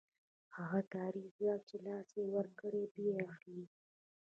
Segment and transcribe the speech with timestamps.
[0.57, 3.65] هغه کاري ځواک چې له لاسه یې ورکړی بیا اخلي